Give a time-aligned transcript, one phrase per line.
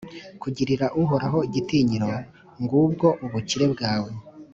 [0.41, 2.09] kugirira Uhoraho igitinyiro,
[2.61, 4.11] ngubwo ubukire bwawe!